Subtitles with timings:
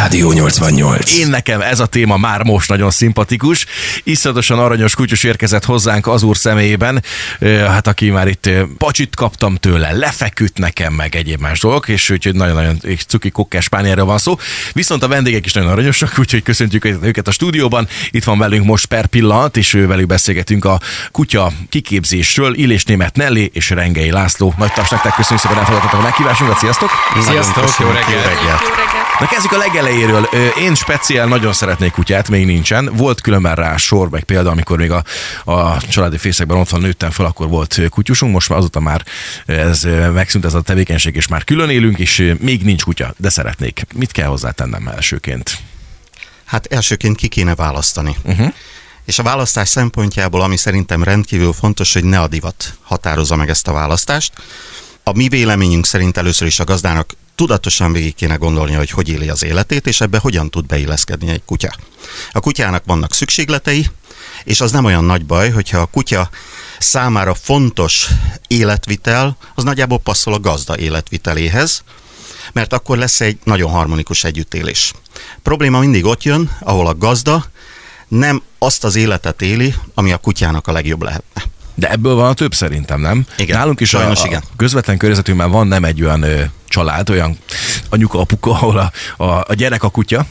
[0.00, 1.12] Rádió 88.
[1.18, 3.66] Én nekem ez a téma már most nagyon szimpatikus.
[4.02, 7.04] Iszonyatosan aranyos kutyus érkezett hozzánk az úr személyében,
[7.66, 12.34] hát aki már itt pacsit kaptam tőle, lefeküdt nekem meg egyéb más dolgok, és úgyhogy
[12.34, 14.36] nagyon-nagyon cuki kukkás pániáról van szó.
[14.72, 17.88] Viszont a vendégek is nagyon aranyosak, úgyhogy köszöntjük őket a stúdióban.
[18.10, 20.80] Itt van velünk most per pillanat, és velük beszélgetünk a
[21.10, 22.54] kutya kiképzésről.
[22.54, 24.54] Illés Német Nelly és Rengei László.
[24.58, 26.58] Nagy taps nektek, köszönjük szépen, elfogadtatok a meghívásunkat.
[26.58, 26.90] Sziasztok!
[27.28, 28.08] Sziasztok, jó reggelt!
[28.08, 28.99] Jó reggelt!
[29.20, 30.28] Na kezdjük a legelejéről.
[30.58, 32.90] Én speciál nagyon szeretnék kutyát, még nincsen.
[32.96, 35.04] Volt különben rá sor, meg példa, amikor még a,
[35.44, 39.04] a családi fészekben otthon nőttem fel, akkor volt kutyusunk, most már azóta már
[39.46, 43.86] ez megszűnt ez a tevékenység, és már külön élünk, és még nincs kutya, de szeretnék.
[43.94, 45.58] Mit kell hozzátennem elsőként?
[46.44, 48.16] Hát elsőként ki kéne választani.
[48.24, 48.52] Uh-huh.
[49.04, 53.68] És a választás szempontjából, ami szerintem rendkívül fontos, hogy ne a divat határozza meg ezt
[53.68, 54.32] a választást.
[55.02, 59.28] A mi véleményünk szerint először is a gazdának tudatosan végig kéne gondolni, hogy hogy éli
[59.28, 61.72] az életét, és ebbe hogyan tud beilleszkedni egy kutya.
[62.32, 63.86] A kutyának vannak szükségletei,
[64.44, 66.30] és az nem olyan nagy baj, hogyha a kutya
[66.78, 68.08] számára fontos
[68.46, 71.82] életvitel, az nagyjából passzol a gazda életviteléhez,
[72.52, 74.92] mert akkor lesz egy nagyon harmonikus együttélés.
[75.42, 77.44] Probléma mindig ott jön, ahol a gazda
[78.08, 81.42] nem azt az életet éli, ami a kutyának a legjobb lehetne.
[81.74, 83.26] De ebből van a több szerintem, nem?
[83.36, 84.42] Igen, Nálunk is sajnos a, igen.
[84.52, 86.24] a közvetlen környezetünkben van nem egy olyan
[86.70, 87.36] család, olyan
[87.88, 88.92] anyuka, apuka, ahol a,
[89.24, 90.26] a, a gyerek a kutya,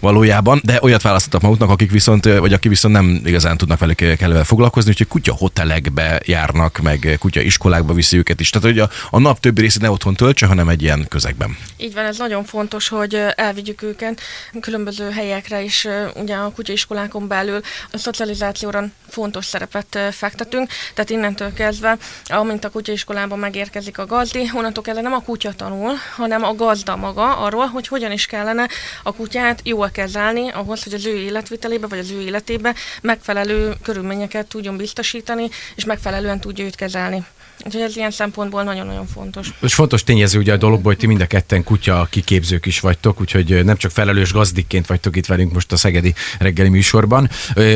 [0.00, 4.44] valójában, de olyat választottak maguknak, akik viszont, vagy aki viszont nem igazán tudnak velük kellően
[4.44, 8.50] foglalkozni, úgyhogy kutya hotelekbe járnak, meg kutya iskolákba viszi őket is.
[8.50, 11.56] Tehát, hogy a, a nap többi részét ne otthon töltse, hanem egy ilyen közegben.
[11.76, 14.20] Így van, ez nagyon fontos, hogy elvigyük őket
[14.60, 17.60] különböző helyekre is, ugye a kutyaiskolákon belül
[17.92, 24.82] a szocializációra fontos szerepet fektetünk, tehát innentől kezdve, amint a kutyaiskolában megérkezik a gazdi, onnantól
[24.82, 28.68] kezdve nem a kutya tanul, hanem a gazda maga arról, hogy hogyan is kellene
[29.02, 34.46] a kutyát jól kezelni ahhoz, hogy az ő életvitelébe vagy az ő életébe megfelelő körülményeket
[34.46, 37.24] tudjon biztosítani, és megfelelően tudja őt kezelni.
[37.64, 39.48] Úgyhogy ez ilyen szempontból nagyon-nagyon fontos.
[39.60, 43.20] És fontos tényező ugye a dologból, hogy ti mind a ketten kutya kiképzők is vagytok,
[43.20, 47.30] úgyhogy nem csak felelős gazdikként vagytok itt velünk most a Szegedi reggeli műsorban.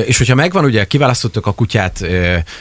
[0.07, 2.05] És hogyha megvan, ugye kiválasztottok a kutyát,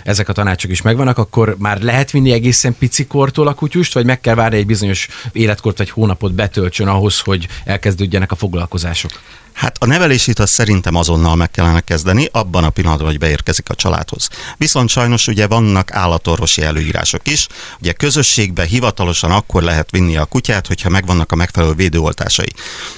[0.03, 4.21] ezek a tanácsok is megvannak, akkor már lehet vinni egészen picikortól a kutyust, vagy meg
[4.21, 9.08] kell várni egy bizonyos életkort vagy hónapot betöltsön ahhoz, hogy elkezdődjenek a foglalkozások?
[9.09, 9.38] Çok.
[9.59, 13.75] Hát a nevelését azt szerintem azonnal meg kellene kezdeni, abban a pillanatban, hogy beérkezik a
[13.75, 14.29] családhoz.
[14.57, 17.47] Viszont sajnos ugye vannak állatorvosi előírások is.
[17.81, 22.53] Ugye közösségbe hivatalosan akkor lehet vinni a kutyát, hogyha megvannak a megfelelő védőoltásai.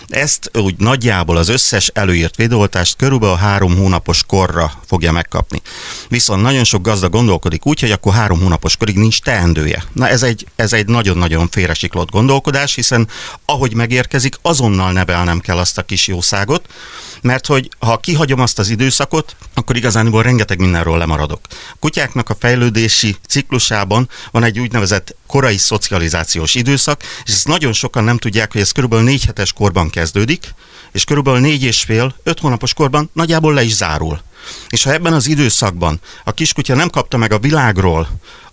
[0.08, 5.62] Ezt úgy nagyjából az összes előírt védőoltást körülbelül három hónapos korra fogja megkapni.
[6.10, 9.84] Viszont nagyon sok gazda gondolkodik úgy, hogy akkor három hónapos korig nincs teendője.
[9.94, 13.08] Na ez egy, ez egy nagyon-nagyon félresiklott gondolkodás, hiszen
[13.46, 16.50] ahogy megérkezik, azonnal nevelnem kell azt a kis jószágot,
[17.22, 21.40] mert hogy ha kihagyom azt az időszakot, akkor igazániból rengeteg mindenről lemaradok.
[21.80, 28.18] Kutyáknak a fejlődési ciklusában van egy úgynevezett korai szocializációs időszak, és ezt nagyon sokan nem
[28.18, 30.54] tudják, hogy ez körülbelül négy hetes korban kezdődik,
[30.92, 34.22] és körülbelül négy és fél, öt hónapos korban nagyjából le is zárul.
[34.70, 38.08] És ha ebben az időszakban a kiskutya nem kapta meg a világról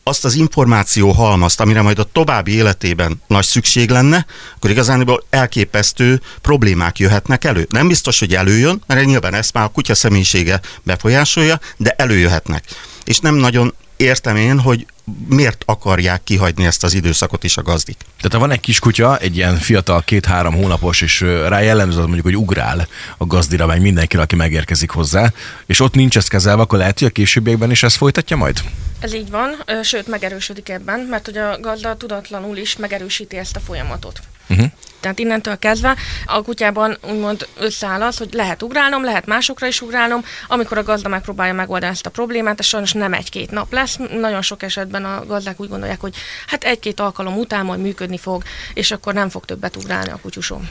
[0.08, 4.26] azt az információ halmazt, amire majd a további életében nagy szükség lenne,
[4.56, 7.66] akkor igazániból elképesztő problémák jöhetnek elő.
[7.70, 12.64] Nem biztos, hogy előjön, mert nyilván ezt már a kutya személyisége befolyásolja, de előjöhetnek.
[13.04, 14.86] És nem nagyon értem én, hogy
[15.28, 17.96] miért akarják kihagyni ezt az időszakot is a gazdik.
[18.16, 22.04] Tehát ha van egy kis kutya, egy ilyen fiatal két-három hónapos, és rá jellemző az
[22.04, 25.32] mondjuk, hogy ugrál a gazdira, meg mindenkire, aki megérkezik hozzá,
[25.66, 28.62] és ott nincs ez kezelve, akkor lehet, hogy a későbbiekben is ez folytatja majd?
[29.00, 29.50] Ez így van,
[29.82, 34.20] sőt megerősödik ebben, mert hogy a gazda tudatlanul is megerősíti ezt a folyamatot.
[34.48, 34.70] Uh-huh.
[35.00, 40.24] Tehát innentől kezdve a kutyában úgymond összeáll az, hogy lehet ugrálnom, lehet másokra is ugrálnom,
[40.48, 43.96] amikor a gazda megpróbálja megoldani ezt a problémát, ez sajnos nem egy-két nap lesz.
[44.20, 46.14] Nagyon sok esetben a gazdák úgy gondolják, hogy
[46.46, 48.42] hát egy-két alkalom után majd működni fog,
[48.74, 50.68] és akkor nem fog többet ugrálni a kutyusom.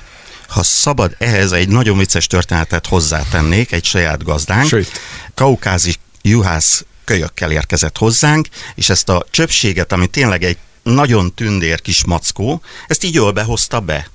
[0.47, 4.67] Ha szabad, ehhez egy nagyon vicces történetet hozzátennék, egy saját gazdánk.
[4.67, 4.91] Sőt.
[5.33, 10.57] Kaukázi juhász kölyökkel érkezett hozzánk, és ezt a csöpséget, ami tényleg egy
[10.93, 14.09] nagyon tündér kis mackó, ezt így jól behozta be.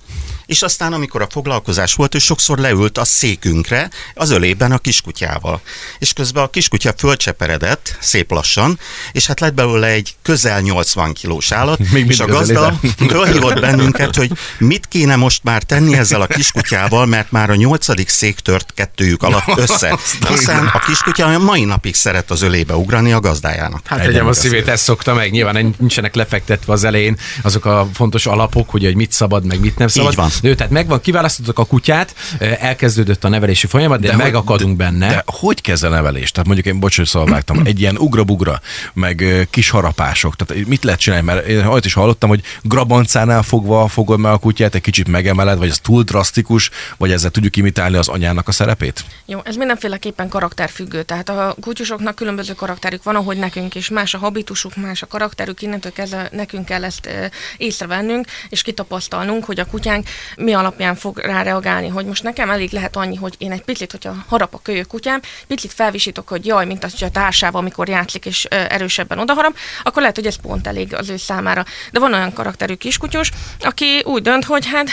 [0.53, 5.61] És aztán, amikor a foglalkozás volt, ő sokszor leült a székünkre, az ölében a kiskutyával.
[5.99, 8.79] És közben a kiskutya fölcseperedett, szép lassan,
[9.13, 12.79] és hát lett belőle egy közel 80 kilós állat, Még és a gazda
[13.11, 18.09] fölhívott bennünket, hogy mit kéne most már tenni ezzel a kiskutyával, mert már a nyolcadik
[18.09, 19.99] szék tört kettőjük alatt össze.
[20.29, 23.87] Hiszen a kiskutya a mai napig szeret az ölébe ugrani a gazdájának.
[23.87, 25.31] Hát tegyem a szívét, ezt szokta meg.
[25.31, 29.79] Nyilván nincsenek lefektetve az elején azok a fontos alapok, hogy, hogy mit szabad, meg mit
[29.79, 30.11] nem szabad.
[30.11, 30.31] Így van.
[30.43, 35.09] Jó, tehát megvan, kiválasztottak a kutyát, elkezdődött a nevelési folyamat, de, de megakadunk de, benne.
[35.09, 36.31] De hogy kezd a nevelés?
[36.31, 38.61] Tehát mondjuk én, bocs, hogy szalvágtam, egy ilyen ugra-bugra,
[38.93, 40.37] meg kis harapások.
[40.37, 41.25] Tehát mit lehet csinálni?
[41.27, 45.59] Mert én olyat is hallottam, hogy grabancánál fogva fogod meg a kutyát, egy kicsit megemeled,
[45.59, 49.05] vagy ez túl drasztikus, vagy ezzel tudjuk imitálni az anyának a szerepét?
[49.27, 51.03] Jó, ez mindenféleképpen karakterfüggő.
[51.03, 53.89] Tehát a kutyusoknak különböző karakterük van, ahogy nekünk is.
[53.89, 57.09] Más a habitusuk, más a karakterük, innentől kezdve nekünk kell ezt
[57.57, 60.07] észrevennünk, és kitapasztalnunk, hogy a kutyánk
[60.37, 63.91] mi alapján fog rá reagálni, hogy most nekem elég lehet annyi, hogy én egy picit,
[63.91, 67.89] hogyha harap a kölyök kutyám, picit felvisítok, hogy jaj, mint az, hogy a társával, amikor
[67.89, 71.65] játszik és erősebben odaharap, akkor lehet, hogy ez pont elég az ő számára.
[71.91, 73.31] De van olyan karakterű kiskutyus,
[73.61, 74.89] aki úgy dönt, hogy hát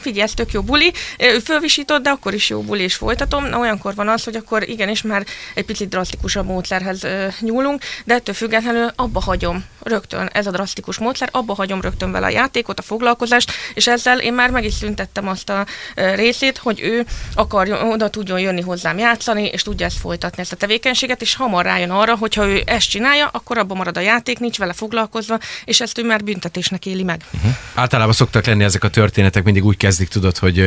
[0.00, 3.44] figyelj, tök jó buli, ő fölvisított, de akkor is jó buli, és folytatom.
[3.44, 5.24] Na, olyankor van az, hogy akkor igenis már
[5.54, 7.06] egy picit drasztikusabb módszerhez
[7.40, 12.26] nyúlunk, de ettől függetlenül abba hagyom rögtön ez a drasztikus módszer, abba hagyom rögtön vele
[12.26, 16.80] a játékot, a foglalkozást, és ezzel én már meg is szüntettem azt a részét, hogy
[16.80, 21.34] ő akar oda tudjon jönni hozzám játszani, és tudja ezt folytatni, ezt a tevékenységet, és
[21.34, 24.72] hamar rájön arra, hogy ha ő ezt csinálja, akkor abban marad a játék, nincs vele
[24.72, 27.20] foglalkozva, és ezt ő már büntetésnek éli meg.
[27.34, 27.50] Uh-huh.
[27.74, 30.58] Általában szoktak lenni ezek a történetek, mindig úgy kezdik, tudod, hogy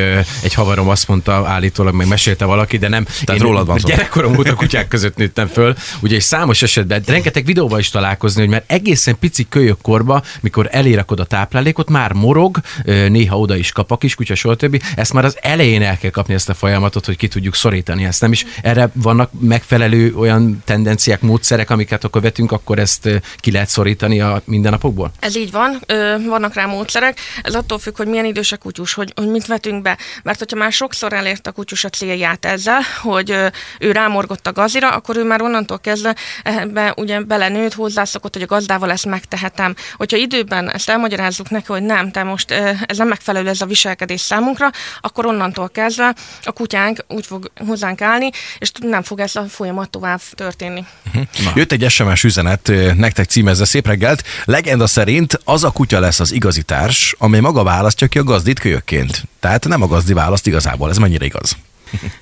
[0.44, 3.04] egy havarom azt mondta, állítólag meg mesélte valaki, de nem.
[3.04, 7.46] Tehát én rólad van Gyerekkorom óta kutyák között nőttem föl, ugye egy számos esetben, rengeteg
[7.46, 12.58] videóval is találkozni, hogy már egészen pici kölyök korba, mikor elérakod a táplálékot, már morog,
[12.86, 14.84] néha oda is kap a kiskutya, stb.
[14.96, 18.22] Ezt már az elején el kell kapni ezt a folyamatot, hogy ki tudjuk szorítani ezt.
[18.22, 23.70] Nem is erre vannak megfelelő olyan tendenciák, módszerek, amiket akkor vetünk, akkor ezt ki lehet
[23.70, 25.12] szorítani a mindennapokból?
[25.20, 25.80] Ez így van,
[26.28, 27.20] vannak rá módszerek.
[27.42, 29.98] Ez attól függ, hogy milyen idős a kutyus, hogy, hogy mit vetünk be.
[30.24, 33.36] Mert hogyha már sokszor elért a kutyus a célját ezzel, hogy
[33.80, 38.46] ő rámorgott a gazira, akkor ő már onnantól kezdve ebbe ugye belenőtt, hozzászokott, hogy a
[38.46, 39.76] gazdával ezt megtehetem.
[39.96, 42.52] Hogyha időben ezt elmagyarázzuk neki, hogy nem, te most
[42.86, 43.79] ez nem megfelelő ez a viselkedés
[44.16, 44.70] számunkra,
[45.02, 49.90] akkor onnantól kezdve a kutyánk úgy fog hozzánk állni, és nem fog ez a folyamat
[49.90, 50.86] tovább történni.
[51.08, 51.56] Uh-huh.
[51.56, 54.24] Jött egy SMS üzenet, nektek címezze szép reggelt.
[54.46, 58.60] Legenda szerint az a kutya lesz az igazi társ, amely maga választja ki a gazdit
[58.60, 59.24] kölyökként.
[59.40, 60.90] Tehát nem a gazdi választ igazából.
[60.90, 61.58] Ez mennyire igaz?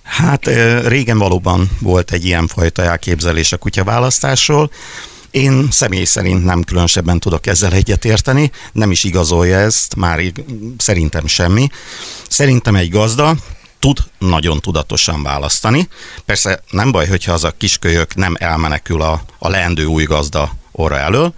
[0.03, 0.45] Hát
[0.85, 4.71] régen valóban volt egy ilyen fajta elképzelés a kutyaválasztásról.
[5.31, 10.21] Én személy szerint nem különösebben tudok ezzel egyetérteni, nem is igazolja ezt, már
[10.77, 11.69] szerintem semmi.
[12.29, 13.35] Szerintem egy gazda
[13.79, 15.87] tud nagyon tudatosan választani.
[16.25, 20.97] Persze nem baj, hogyha az a kiskölyök nem elmenekül a, a leendő új gazda orra
[20.97, 21.33] elől.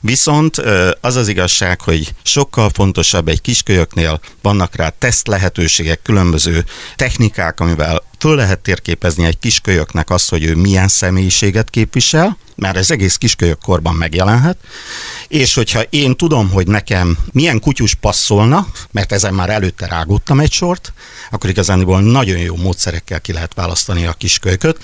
[0.00, 0.56] Viszont
[1.00, 6.64] az az igazság, hogy sokkal fontosabb egy kiskölyöknél vannak rá teszt lehetőségek, különböző
[6.96, 12.90] technikák, amivel föl lehet térképezni egy kiskölyöknek azt, hogy ő milyen személyiséget képvisel, mert ez
[12.90, 14.58] egész kiskölyök korban megjelenhet,
[15.28, 20.52] és hogyha én tudom, hogy nekem milyen kutyus passzolna, mert ezen már előtte rágódtam egy
[20.52, 20.92] sort,
[21.30, 24.78] akkor igazániból nagyon jó módszerekkel ki lehet választani a kiskölyköt,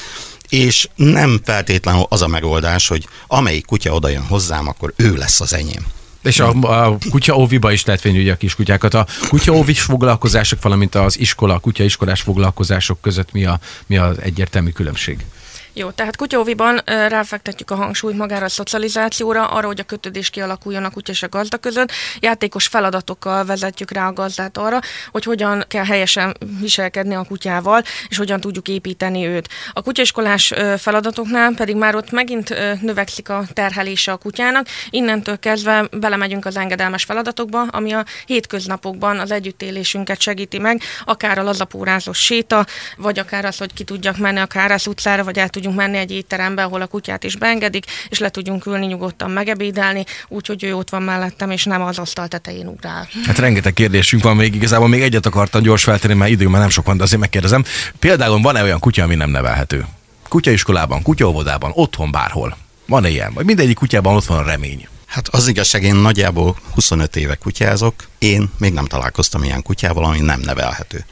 [0.51, 5.53] és nem feltétlenül az a megoldás, hogy amelyik kutya odajön hozzám, akkor ő lesz az
[5.53, 5.87] enyém.
[6.23, 8.95] És a, a kutya óviba is lehet ugye a kiskutyákat.
[8.95, 13.97] A kutya óvis foglalkozások, valamint az iskola, a kutya iskolás foglalkozások között mi, a, mi
[13.97, 15.25] az egyértelmű különbség?
[15.73, 20.91] Jó, tehát kutyóviban ráfektetjük a hangsúlyt magára a szocializációra, arra, hogy a kötődés kialakuljon a
[20.91, 21.93] kutya és a gazda között.
[22.21, 24.81] Játékos feladatokkal vezetjük rá a gazdát arra,
[25.11, 29.49] hogy hogyan kell helyesen viselkedni a kutyával, és hogyan tudjuk építeni őt.
[29.73, 36.45] A kutyaiskolás feladatoknál pedig már ott megint növekszik a terhelése a kutyának, innentől kezdve belemegyünk
[36.45, 43.19] az engedelmes feladatokba, ami a hétköznapokban az együttélésünket segíti meg, akár a lazapórázós séta, vagy
[43.19, 46.63] akár az, hogy ki tudjak menni a Kárász utcára, vagy el tudjunk menni egy étterembe,
[46.63, 51.03] ahol a kutyát is beengedik, és le tudjunk ülni nyugodtan megebédelni, úgyhogy ő ott van
[51.03, 53.09] mellettem, és nem az asztal tetején ugrál.
[53.27, 56.71] Hát rengeteg kérdésünk van még, igazából még egyet akartam gyors feltenni, mert időm már nem
[56.71, 57.65] sok van, de azért megkérdezem.
[57.99, 59.87] Például van-e olyan kutya, ami nem nevelhető?
[60.29, 62.57] Kutyaiskolában, kutyaóvodában, otthon, bárhol.
[62.87, 63.33] Van-e ilyen?
[63.35, 64.89] Vagy mindegyik kutyában ott van a remény?
[65.07, 70.21] Hát az igazság, én nagyjából 25 éve kutyázok, én még nem találkoztam ilyen kutyával, ami
[70.21, 71.05] nem nevelhető.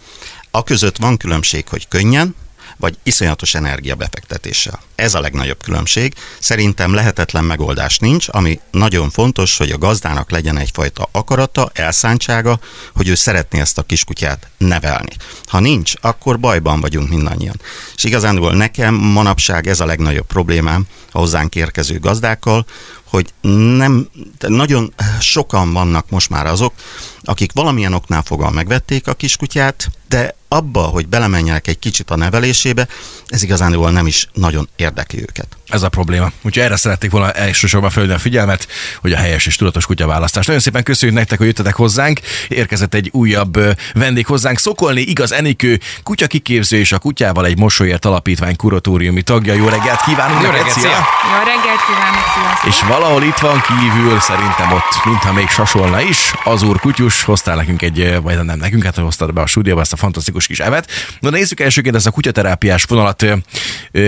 [0.50, 2.34] A között van különbség, hogy könnyen,
[2.76, 4.80] vagy iszonyatos energia befektetéssel.
[4.94, 6.14] Ez a legnagyobb különbség.
[6.38, 12.58] Szerintem lehetetlen megoldás nincs, ami nagyon fontos, hogy a gazdának legyen egyfajta akarata, elszántsága,
[12.94, 15.16] hogy ő szeretné ezt a kiskutyát nevelni.
[15.44, 17.60] Ha nincs, akkor bajban vagyunk mindannyian.
[17.96, 22.66] És igazánból nekem manapság ez a legnagyobb problémám a hozzánk érkező gazdákkal,
[23.04, 24.08] hogy nem,
[24.38, 26.74] nagyon sokan vannak most már azok,
[27.22, 32.88] akik valamilyen oknál fogva megvették a kiskutyát, de abba, hogy belemenjenek egy kicsit a nevelésébe,
[33.26, 35.57] ez igazán nem is nagyon érdekli őket.
[35.68, 36.30] Ez a probléma.
[36.42, 38.68] Úgyhogy erre szerették volna elsősorban felülni a figyelmet,
[39.00, 40.46] hogy a helyes és tudatos kutyaválasztás.
[40.46, 42.20] Nagyon szépen köszönjük nektek, hogy jöttetek hozzánk.
[42.48, 43.58] Érkezett egy újabb
[43.94, 44.58] vendég hozzánk.
[44.58, 49.54] Szokolni igaz Enikő, kutya kiképző és a kutyával egy mosolyért alapítvány kuratóriumi tagja.
[49.54, 50.42] Jó reggelt kívánunk!
[50.42, 50.90] Jó reggelt, szia!
[50.90, 52.68] Jó reggelt kívánok, sziasztok!
[52.68, 57.56] És valahol itt van kívül, szerintem ott, mintha még sasolna is, az úr kutyus hoztál
[57.56, 60.90] nekünk egy, vagy nem nekünk, hát hoztad be a stúdióba ezt a fantasztikus kis evet.
[61.20, 63.24] Na nézzük elsőként ezt a kutyaterápiás vonalat.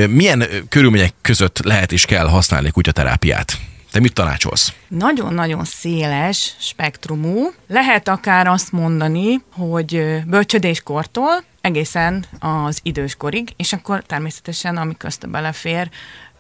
[0.09, 1.13] Milyen körülmények
[1.53, 3.59] között lehet és kell használni kutyaterápiát?
[3.91, 4.73] Te mit tanácsolsz?
[4.89, 7.53] Nagyon-nagyon széles spektrumú.
[7.67, 15.89] Lehet akár azt mondani, hogy bölcsödéskortól egészen az időskorig, és akkor természetesen, ami közt belefér,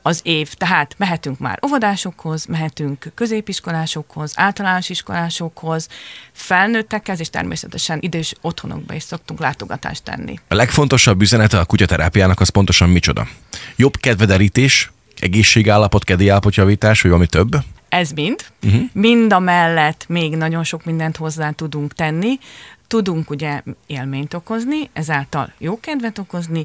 [0.02, 0.54] az év.
[0.54, 5.88] Tehát mehetünk már óvodásokhoz, mehetünk középiskolásokhoz, általános iskolásokhoz,
[6.32, 10.38] felnőttekhez, és természetesen idős otthonokba is szoktunk látogatást tenni.
[10.48, 13.28] A legfontosabb üzenete a kutyaterápiának az pontosan micsoda?
[13.76, 14.90] Jobb kedvederítés,
[15.20, 17.56] egészségállapot, kedélyállapotjavítás, vagy valami több?
[17.88, 18.40] Ez mind.
[18.62, 18.82] Uh-huh.
[18.92, 22.38] Mind a mellett még nagyon sok mindent hozzá tudunk tenni.
[22.86, 26.64] Tudunk ugye élményt okozni, ezáltal jó kedvet okozni,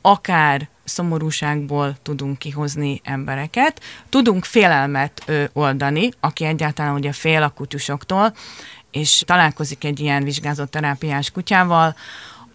[0.00, 8.34] akár szomorúságból tudunk kihozni embereket, tudunk félelmet ö, oldani, aki egyáltalán ugye fél a kutyusoktól,
[8.90, 11.94] és találkozik egy ilyen vizsgázott terápiás kutyával,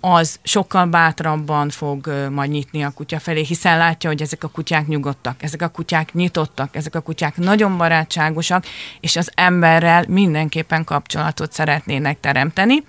[0.02, 4.88] az sokkal bátrabban fog majd nyitni a kutya felé, hiszen látja, hogy ezek a kutyák
[4.88, 8.66] nyugodtak, ezek a kutyák nyitottak, ezek a kutyák nagyon barátságosak,
[9.00, 12.84] és az emberrel mindenképpen kapcsolatot szeretnének teremteni.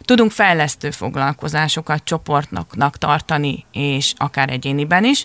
[0.00, 5.24] Tudunk fejlesztő foglalkozásokat csoportnak tartani, és akár egyéniben is,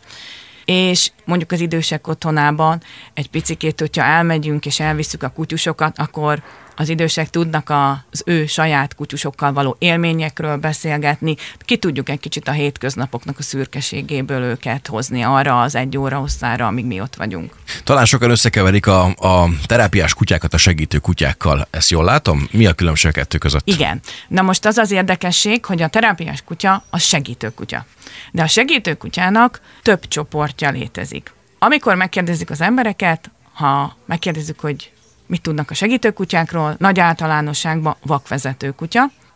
[0.66, 2.82] és mondjuk az idősek otthonában
[3.14, 6.44] egy picikét, hogyha elmegyünk és elviszük a kutyusokat, akkor
[6.80, 7.70] az idősek tudnak
[8.12, 14.44] az ő saját kutyusokkal való élményekről beszélgetni, ki tudjuk egy kicsit a hétköznapoknak a szürkeségéből
[14.44, 17.56] őket hozni arra az egy óra hosszára, amíg mi ott vagyunk.
[17.84, 21.68] Talán sokan összekeverik a, a terápiás kutyákat a segítő kutyákkal.
[21.70, 22.48] Ezt jól látom?
[22.52, 23.68] Mi a különbség a kettő között?
[23.68, 24.00] Igen.
[24.28, 27.86] Na most az az érdekesség, hogy a terápiás kutya az segítő kutya.
[28.32, 31.34] De a segítő kutyának több csoportja létezik.
[31.60, 34.92] Amikor megkérdezik az embereket, ha megkérdezzük, hogy
[35.30, 38.76] mit tudnak a segítőkutyákról, nagy általánosságban vakvezető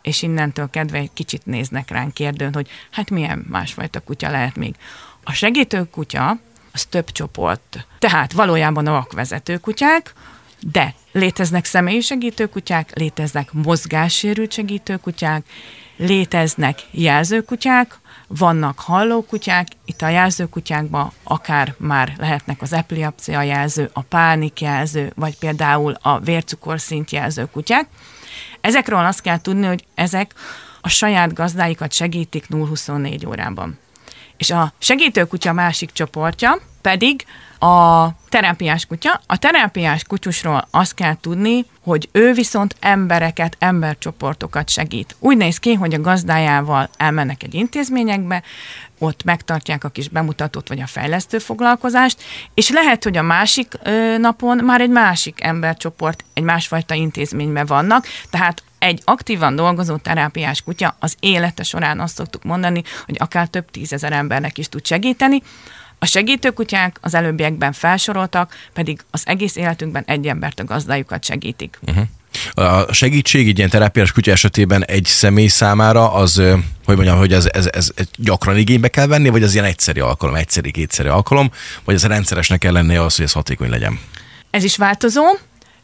[0.02, 4.74] és innentől kedve egy kicsit néznek ránk kérdőn, hogy hát milyen másfajta kutya lehet még.
[5.24, 6.38] A segítő kutya
[6.72, 7.86] az több csoport.
[7.98, 10.12] Tehát valójában a vakvezető kutyák,
[10.60, 15.46] de léteznek személyi segítőkutyák, léteznek mozgássérült segítőkutyák,
[15.96, 24.60] léteznek jelzőkutyák, vannak hallókutyák, itt a jelzőkutyákban akár már lehetnek az epilepsia jelző, a pánik
[24.60, 27.88] jelző, vagy például a vércukorszint jelző kutyák.
[28.60, 30.34] Ezekről azt kell tudni, hogy ezek
[30.80, 33.78] a saját gazdáikat segítik 0-24 órában.
[34.36, 37.24] És a segítőkutya másik csoportja pedig
[37.58, 39.20] a terápiás kutya.
[39.26, 45.16] A terápiás kutyusról azt kell tudni, hogy ő viszont embereket, embercsoportokat segít.
[45.18, 48.42] Úgy néz ki, hogy a gazdájával elmennek egy intézményekbe,
[48.98, 52.22] ott megtartják a kis bemutatót vagy a fejlesztő foglalkozást,
[52.54, 53.72] és lehet, hogy a másik
[54.18, 60.96] napon már egy másik embercsoport, egy másfajta intézményben vannak, tehát egy aktívan dolgozó terápiás kutya
[60.98, 65.42] az élete során azt szoktuk mondani, hogy akár több tízezer embernek is tud segíteni,
[65.98, 71.78] a segítőkutyák az előbbiekben felsoroltak, pedig az egész életünkben egy embert a gazdájukat segítik.
[71.86, 72.04] Uh-huh.
[72.54, 76.42] A segítség egy ilyen terápiás kutya esetében egy személy számára az,
[76.84, 80.34] hogy mondjam, hogy ez, ez, ez gyakran igénybe kell venni, vagy az ilyen egyszeri alkalom,
[80.34, 81.50] egyszeri, kétszeri alkalom,
[81.84, 83.98] vagy ez rendszeresnek kell lennie az, hogy ez hatékony legyen?
[84.50, 85.22] Ez is változó.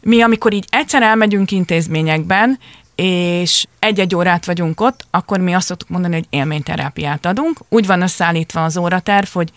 [0.01, 2.59] Mi, amikor így egyszer elmegyünk intézményekben,
[2.95, 7.59] és egy-egy órát vagyunk ott, akkor mi azt szoktuk mondani, hogy élményterápiát adunk.
[7.69, 9.51] Úgy van összeállítva az óraterv, hogy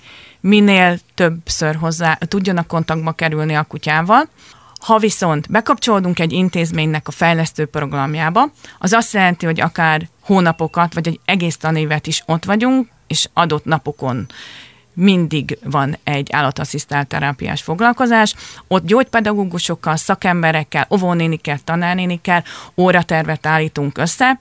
[0.46, 4.28] minél többször hozzá tudjanak kontaktba kerülni a kutyával.
[4.80, 11.06] Ha viszont bekapcsolódunk egy intézménynek a fejlesztő programjába, az azt jelenti, hogy akár hónapokat, vagy
[11.06, 14.26] egy egész tanévet is ott vagyunk, és adott napokon
[14.92, 18.34] mindig van egy állatasszisztált terápiás foglalkozás,
[18.68, 22.44] ott gyógypedagógusokkal, szakemberekkel, óvónénikkel, tanárnénikkel
[22.76, 24.38] óratervet állítunk össze,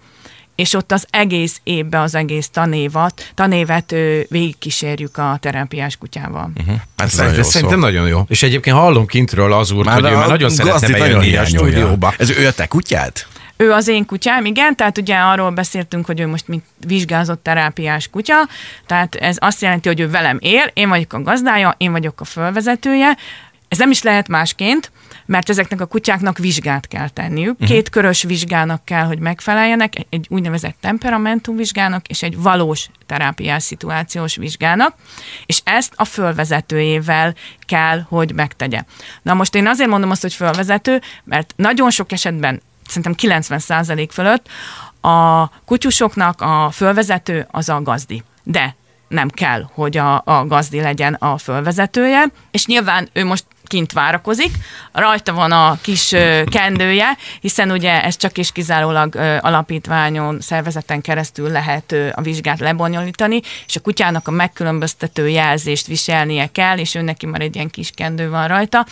[0.64, 3.96] és ott az egész évben az egész tanévat, tanévet
[4.30, 6.52] végigkísérjük a terápiás kutyával.
[6.58, 6.76] Uh-huh.
[6.98, 8.26] Hát ez nagyon szerintem nagyon jó.
[8.28, 12.14] És egyébként hallom kintről az úr, hogy ő már nagyon szeretne bejönni a stúdióba.
[12.18, 13.12] Ez ő a te kutyád?
[13.58, 18.08] Ő az én kutyám, igen, tehát ugye arról beszéltünk, hogy ő most mint vizsgázott terápiás
[18.08, 18.48] kutya,
[18.86, 22.26] tehát ez azt jelenti, hogy ő velem él, én vagyok a gazdája, én vagyok a
[22.26, 23.18] fölvezetője,
[23.68, 24.92] ez nem is lehet másként,
[25.34, 27.54] mert ezeknek a kutyáknak vizsgát kell tenniük.
[27.54, 27.68] Uh-huh.
[27.68, 34.96] Két körös vizsgának kell, hogy megfeleljenek, egy úgynevezett temperamentumvizsgának és egy valós terápiás szituációs vizsgának,
[35.46, 38.84] és ezt a fölvezetőjével kell, hogy megtegye.
[39.22, 44.48] Na most én azért mondom azt, hogy fölvezető, mert nagyon sok esetben szerintem 90% fölött
[45.02, 48.24] a kutyusoknak a fölvezető az a gazdi.
[48.44, 48.76] De
[49.08, 54.52] nem kell, hogy a, a gazdi legyen a fölvezetője, és nyilván ő most kint várakozik,
[54.92, 56.16] rajta van a kis
[56.46, 63.76] kendője, hiszen ugye ez csak is kizárólag alapítványon, szervezeten keresztül lehet a vizsgát lebonyolítani, és
[63.76, 68.30] a kutyának a megkülönböztető jelzést viselnie kell, és ő neki már egy ilyen kis kendő
[68.30, 68.86] van rajta.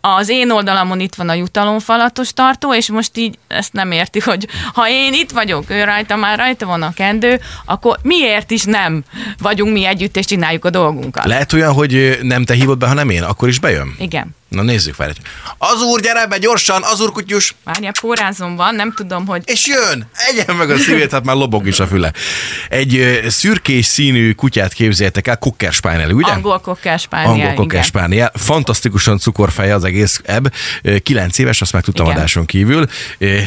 [0.00, 4.48] Az én oldalamon itt van a jutalomfalatos tartó, és most így ezt nem érti, hogy
[4.72, 9.04] ha én itt vagyok, ő rajta már rajta van a kendő, akkor miért is nem
[9.38, 11.24] vagyunk mi együtt, és csináljuk a dolgunkat.
[11.24, 13.94] Lehet olyan, hogy nem te hívod be, hanem én, akkor is bejön?
[13.98, 14.11] Igen.
[14.12, 14.34] again.
[14.52, 15.12] Na nézzük fel.
[15.58, 17.54] Az úr, gyere be gyorsan, az úr kutyus.
[17.64, 19.42] Várja, pórázom van, nem tudom, hogy...
[19.44, 20.08] És jön!
[20.12, 22.12] Egyen meg a szívét, hát már lobog is a füle.
[22.68, 26.32] Egy szürkés színű kutyát képzeljetek el, Cocker Spaniel, ugye?
[26.32, 28.32] Angol Cocker Spaniel, Angol Cocker Spaniel.
[28.34, 30.52] Fantasztikusan cukorfej az egész ebb.
[31.02, 32.16] Kilenc éves, azt meg tudtam igen.
[32.16, 32.86] adáson kívül.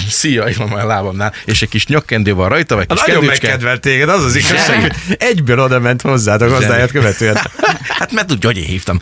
[0.09, 1.33] Szia, itt van már a lábamnál.
[1.45, 5.17] És egy kis nyakkendő van rajta, vagy kis Nagyon megkedvelt téged, az az igazság, hogy
[5.19, 7.38] egyből oda ment hozzád a gazdáját követően.
[8.00, 9.00] hát mert tudja, hogy én hívtam.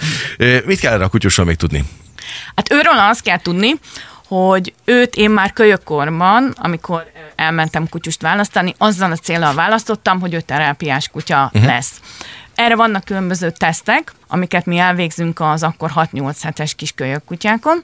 [0.66, 1.84] Mit kell erre a kutyusról még tudni?
[2.56, 3.74] Hát őről azt kell tudni,
[4.28, 10.42] hogy őt én már kölyökkorban, amikor elmentem kutyust választani, azzal a célral választottam, hogy ő
[10.42, 11.66] terápiás kutya uh-huh.
[11.66, 11.92] lesz.
[12.56, 16.94] Erre vannak különböző tesztek, amiket mi elvégzünk az akkor 6-8 hetes kis
[17.26, 17.84] kutyákon,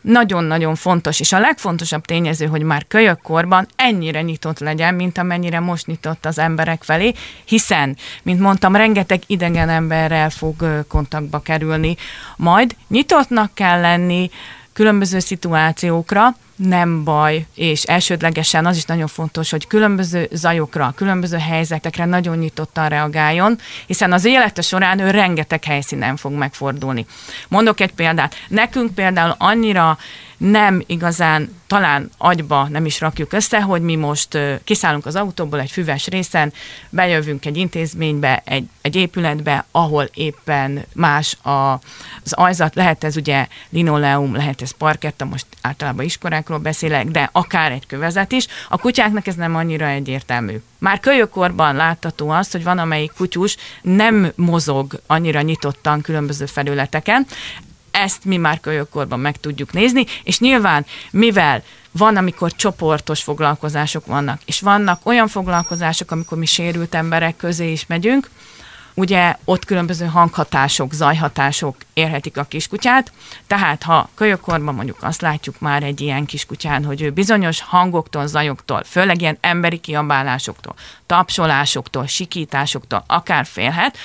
[0.00, 5.86] nagyon-nagyon fontos, és a legfontosabb tényező, hogy már kölyökkorban ennyire nyitott legyen, mint amennyire most
[5.86, 7.12] nyitott az emberek felé,
[7.44, 11.96] hiszen, mint mondtam, rengeteg idegen emberrel fog kontaktba kerülni.
[12.36, 14.30] Majd nyitottnak kell lenni
[14.72, 22.04] különböző szituációkra, nem baj, és elsődlegesen az is nagyon fontos, hogy különböző zajokra, különböző helyzetekre
[22.04, 27.06] nagyon nyitottan reagáljon, hiszen az élete során ő rengeteg helyszínen fog megfordulni.
[27.48, 28.34] Mondok egy példát.
[28.48, 29.98] Nekünk például annyira
[30.38, 35.70] nem igazán talán agyba nem is rakjuk össze, hogy mi most kiszállunk az autóból egy
[35.70, 36.52] füves részen,
[36.90, 41.72] bejövünk egy intézménybe, egy, egy épületbe, ahol éppen más a,
[42.24, 46.04] az ajzat, lehet ez ugye linoleum, lehet ez parketta, most általában
[46.48, 48.46] iskolákról beszélek, de akár egy kövezet is.
[48.68, 50.60] A kutyáknak ez nem annyira egyértelmű.
[50.78, 57.26] Már kölyökorban látható az, hogy van amelyik kutyus nem mozog annyira nyitottan különböző felületeken,
[57.90, 64.40] ezt mi már kölyökkorban meg tudjuk nézni, és nyilván, mivel van, amikor csoportos foglalkozások vannak,
[64.44, 68.30] és vannak olyan foglalkozások, amikor mi sérült emberek közé is megyünk,
[68.98, 73.12] ugye ott különböző hanghatások, zajhatások érhetik a kiskutyát,
[73.46, 78.82] tehát ha kölyökkorban mondjuk azt látjuk már egy ilyen kiskutyán, hogy ő bizonyos hangoktól, zajoktól,
[78.84, 80.74] főleg ilyen emberi kiabálásoktól,
[81.06, 83.98] tapsolásoktól, sikításoktól akár félhet,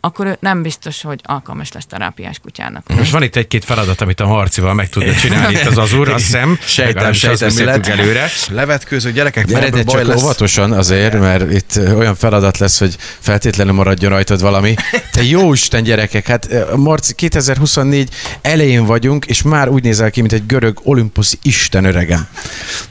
[0.00, 2.88] akkor ő nem biztos, hogy alkalmas lesz terápiás kutyának.
[2.96, 6.24] Most van itt egy-két feladat, amit a Marcival meg tudna csinálni itt az azur, azt
[6.24, 6.58] hiszem.
[6.66, 8.28] Sejtem, sejtem, mi lett előre.
[8.48, 10.22] Levetkőző gyerekek, Gyere, de csak lesz.
[10.22, 14.74] óvatosan azért, mert itt olyan feladat lesz, hogy feltétlenül maradjon rajtad valami.
[15.12, 18.08] Te jó Isten gyerekek, hát Marci 2024
[18.40, 22.28] elején vagyunk, és már úgy nézel ki, mint egy görög olimpusz isten öregem.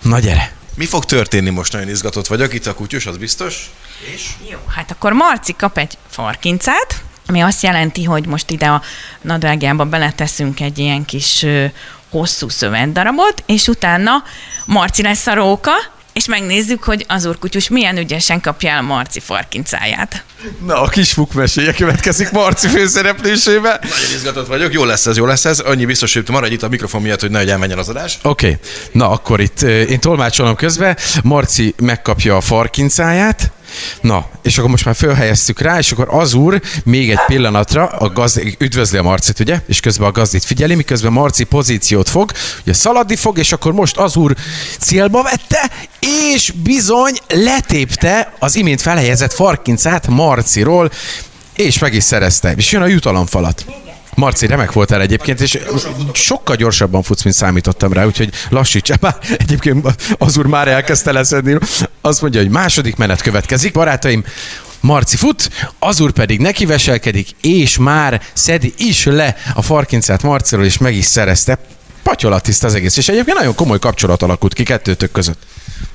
[0.02, 0.58] Na gyere!
[0.80, 1.74] Mi fog történni most?
[1.74, 2.54] Nagyon izgatott vagyok.
[2.54, 3.70] Itt a kutyus, az biztos.
[4.14, 4.30] És?
[4.50, 8.82] Jó, hát akkor Marci kap egy farkincát, ami azt jelenti, hogy most ide a
[9.22, 11.46] nadrágjába beleteszünk egy ilyen kis
[12.10, 14.24] hosszú szövetdarabot, és utána
[14.66, 15.72] Marci lesz a róka,
[16.20, 20.24] és megnézzük, hogy az úrkutyus milyen ügyesen kapja el Marci farkincáját.
[20.66, 23.80] Na, a kis fukmeséje következik Marci főszereplésébe.
[23.82, 25.60] Nagyon izgatott vagyok, jó lesz ez, jó lesz ez.
[25.60, 28.18] Annyi biztos, hogy maradj itt a mikrofon miatt, hogy nehogy elmenjen az adás.
[28.24, 28.60] Oké, okay.
[28.92, 30.98] na akkor itt én tolmácsolom közben.
[31.24, 33.52] Marci megkapja a farkincáját,
[34.02, 38.10] Na, és akkor most már fölhelyeztük rá, és akkor az úr még egy pillanatra a
[38.10, 39.62] gazd, üdvözli a Marcit, ugye?
[39.68, 43.98] És közben a gazdit figyeli, miközben Marci pozíciót fog, ugye szaladni fog, és akkor most
[43.98, 44.36] az úr
[44.80, 50.92] célba vette, és bizony letépte az imént felhelyezett farkincát Marciról,
[51.56, 52.54] és meg is szerezte.
[52.56, 53.66] És jön a jutalomfalat.
[54.20, 55.60] Marci, remek voltál egyébként, és
[56.14, 59.18] sokkal gyorsabban futsz, mint számítottam rá, úgyhogy lassíts már.
[59.38, 61.58] Egyébként az úr már elkezdte leszedni.
[62.02, 63.74] Azt mondja, hogy második menet következik.
[63.74, 64.24] Barátaim,
[64.80, 70.66] Marci fut, az úr pedig neki veselkedik, és már szedi is le a farkincát Marciról,
[70.66, 71.58] és meg is szerezte.
[72.04, 75.42] Patyolat tiszt az egész, és egyébként nagyon komoly kapcsolat alakult ki kettőtök között.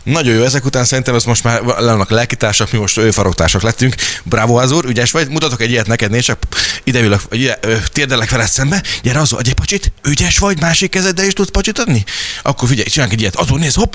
[0.02, 3.94] Nagyon jó, ezek után szerintem ez most már lennak lelkitársak, mi most őfaroktársak lettünk.
[4.22, 6.38] Bravo, Azur, ügyes vagy, mutatok egy ilyet neked, nézd csak,
[6.84, 10.90] ide ülök, ide, ö, térdelek veled szembe, gyere Azur, adj egy pacsit, ügyes vagy, másik
[10.90, 12.04] kezeddel is tudsz pacsit adni?
[12.42, 13.92] Akkor figyelj, csinálunk egy ilyet, Azur, nézd, hopp,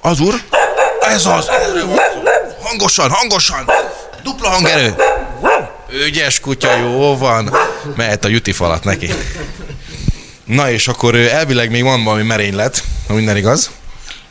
[0.00, 0.34] Azur,
[1.00, 1.46] ez az,
[2.62, 3.70] hangosan, hangosan,
[4.22, 4.94] dupla hangerő.
[6.06, 7.56] Ügyes kutya, jó van,
[7.96, 9.10] mehet a juti falat neki.
[10.44, 13.70] Na és akkor elvileg még van valami merénylet, ha minden igaz.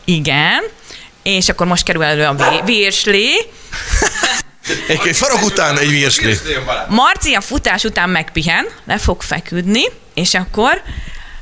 [0.06, 0.64] Igen,
[1.36, 3.30] és akkor most kerül elő a vé- virsli.
[4.88, 6.38] Egy, egy farok után egy virsli.
[6.90, 10.82] Marci a futás után megpihen, le fog feküdni, és akkor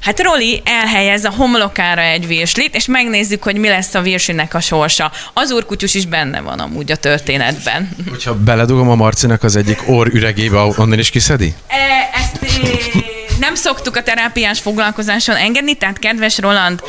[0.01, 4.59] Hát Roli elhelyez a homlokára egy virslit, és megnézzük, hogy mi lesz a virslinek a
[4.59, 5.11] sorsa.
[5.33, 7.89] Az úrkutyus is benne van amúgy a történetben.
[8.09, 11.53] Hogyha beledugom a Marcinak az egyik orr üregébe, onnan is kiszedi?
[11.67, 13.14] E, ezt e,
[13.45, 16.81] nem szoktuk a terápiás foglalkozáson engedni, tehát kedves Roland,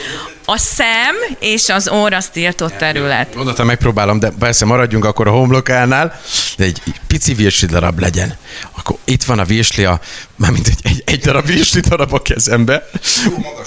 [0.45, 3.35] a szem és az orr az tiltott terület.
[3.35, 6.21] Mondottam, megpróbálom, de persze maradjunk akkor a homlokánál,
[6.57, 8.37] de egy pici virsli darab legyen.
[8.73, 10.01] Akkor itt van a virsli, a,
[10.37, 12.89] mármint egy, egy, egy darab virsli darab a kezembe.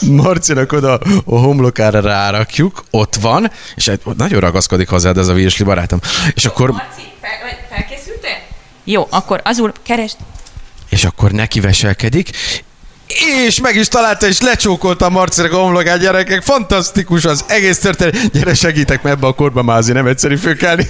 [0.02, 5.99] Marcinak oda a homlokára rárakjuk, ott van, és nagyon ragaszkodik hozzád ez a virsli barátom.
[6.34, 8.38] És akkor, Marci, fel, felkészültél?
[8.84, 10.17] Jó, akkor az úr, keresd.
[10.89, 12.30] és akkor neki veselkedik,
[13.45, 16.41] és meg is találta, és lecsókolta a Marcinak a homlokát, gyerekek.
[16.43, 18.32] Fantasztikus az egész történet.
[18.32, 20.89] Gyere, segítek, mert ebbe a korba mázi, nem egyszerű fölkelni.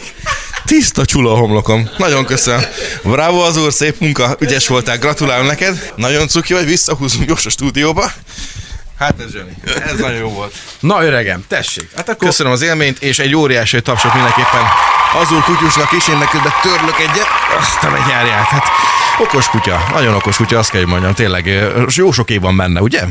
[0.65, 1.89] Tiszta csula a homlokom.
[1.97, 2.61] Nagyon köszönöm.
[3.03, 5.93] Bravo az úr, szép munka, ügyes voltál, gratulálom neked.
[5.95, 8.11] Nagyon cuki vagy, visszahúzunk gyors a stúdióba.
[8.99, 9.53] Hát ez zseni.
[9.91, 10.53] Ez nagyon jó volt.
[10.79, 11.89] Na öregem, tessék.
[11.95, 14.61] Hát akkor Köszönöm az élményt, és egy óriási tapsot mindenképpen
[15.21, 17.27] az úr kutyusnak is, én neked törlök egyet,
[17.59, 18.45] azt a megyárját.
[18.45, 18.63] Hát
[19.19, 21.45] okos kutya, nagyon okos kutya, azt kell, hogy mondjam, tényleg
[21.95, 23.03] jó sok év van benne, ugye?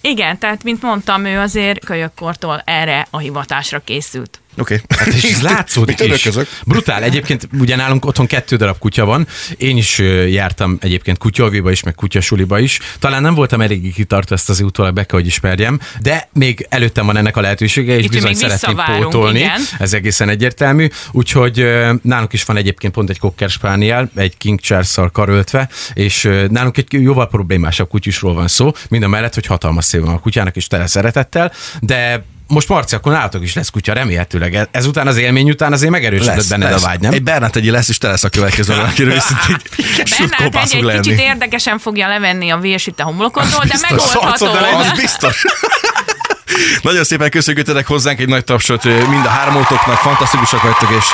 [0.00, 4.39] Igen, tehát mint mondtam, ő azért kölyökkortól erre a hivatásra készült.
[4.56, 4.80] Oké.
[4.88, 6.28] Hát és ez látszódik is.
[6.66, 7.02] Brutál.
[7.02, 9.26] Egyébként ugye nálunk otthon kettő darab kutya van.
[9.56, 12.78] Én is jártam egyébként kutyaoviba is, meg kutyasuliba is.
[12.98, 17.06] Talán nem voltam eléggé kitartó ezt az utólag be kell, hogy ismerjem, de még előttem
[17.06, 19.38] van ennek a lehetősége, és Itt bizony szeretném pótolni.
[19.38, 19.60] igen.
[19.78, 20.88] Ez egészen egyértelmű.
[21.12, 21.66] Úgyhogy
[22.02, 26.86] nálunk is van egyébként pont egy Cocker Spaniel, egy King Charles-szal karöltve, és nálunk egy
[26.90, 30.66] jóval problémásabb kutyusról van szó, mind a mellett, hogy hatalmas szél van a kutyának, és
[30.66, 34.54] tele szeretettel, de most Marci, akkor nálatok is lesz kutya, remélhetőleg.
[34.54, 37.12] E- Ezután az élmény után azért megerősödött benned a vágy, nem?
[37.12, 41.00] Egy Bernát egy lesz, és te lesz a következő, akiről viszont így Bernát egy, egy
[41.00, 44.46] kicsit érdekesen fogja levenni a vérsit a homlokodról, de megoldható.
[44.76, 45.44] Az biztos.
[46.82, 51.04] Nagyon szépen köszönjük hozzánk, egy nagy tapsot mind a hármótoknak, fantasztikusak vagytok, és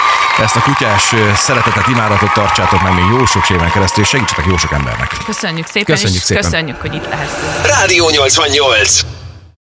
[0.42, 4.57] ezt a kutyás szeretetet, imádatot tartsátok meg még jó sok éven keresztül, és segítsetek jó
[4.57, 5.12] sok embernek.
[5.27, 6.42] Köszönjük szépen, Köszönjük és szépen.
[6.42, 7.66] köszönjük, hogy itt lehetsz.
[7.66, 9.15] Rádió 88.